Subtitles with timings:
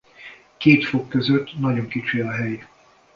[0.57, 2.67] Két fog között nagyon kicsi a hely.